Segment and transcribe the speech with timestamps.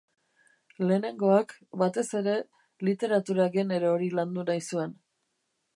[0.91, 1.53] Lehenengoak,
[1.83, 2.33] batez ere,
[2.89, 5.01] literatura genero hori landu nahi zuen.